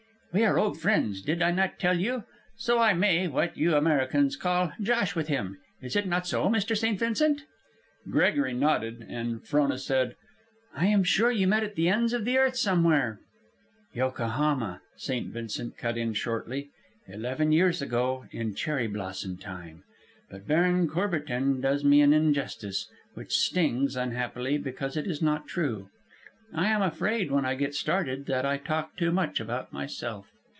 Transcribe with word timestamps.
"We 0.33 0.45
are 0.45 0.57
old 0.57 0.79
friends, 0.79 1.21
did 1.21 1.41
I 1.41 1.51
not 1.51 1.77
tell 1.77 1.99
you? 1.99 2.23
So 2.55 2.79
I 2.79 2.93
may, 2.93 3.27
what 3.27 3.57
you 3.57 3.75
Americans 3.75 4.37
call, 4.37 4.71
josh 4.79 5.13
with 5.13 5.27
him. 5.27 5.57
Is 5.81 5.97
it 5.97 6.07
not 6.07 6.25
so, 6.25 6.45
Mr. 6.47 6.77
St. 6.77 6.97
Vincent?" 6.97 7.41
Gregory 8.09 8.53
nodded, 8.53 9.05
and 9.09 9.45
Frona 9.45 9.77
said, 9.77 10.15
"I 10.73 10.85
am 10.85 11.03
sure 11.03 11.31
you 11.31 11.47
met 11.47 11.63
at 11.65 11.75
the 11.75 11.89
ends 11.89 12.13
of 12.13 12.23
the 12.23 12.37
earth 12.37 12.55
somewhere." 12.55 13.19
"Yokohama," 13.93 14.79
St. 14.95 15.27
Vincent 15.27 15.77
cut 15.77 15.97
in 15.97 16.13
shortly; 16.13 16.69
"eleven 17.09 17.51
years 17.51 17.81
ago, 17.81 18.25
in 18.31 18.55
cherry 18.55 18.87
blossom 18.87 19.35
time. 19.35 19.83
But 20.29 20.47
Baron 20.47 20.87
Courbertin 20.87 21.59
does 21.59 21.83
me 21.83 21.99
an 21.99 22.13
injustice, 22.13 22.89
which 23.15 23.33
stings, 23.37 23.97
unhappily, 23.97 24.57
because 24.57 24.95
it 24.95 25.07
is 25.07 25.21
not 25.21 25.45
true. 25.45 25.89
I 26.53 26.67
am 26.67 26.81
afraid, 26.81 27.31
when 27.31 27.45
I 27.45 27.55
get 27.55 27.73
started, 27.73 28.25
that 28.25 28.45
I 28.45 28.57
talk 28.57 28.97
too 28.97 29.13
much 29.13 29.39
about 29.39 29.71
myself." 29.71 30.27